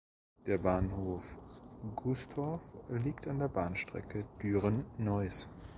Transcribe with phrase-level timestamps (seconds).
[0.47, 1.23] Der Bahnhof
[1.95, 5.47] Gustorf liegt an der Bahnstrecke Düren–Neuss.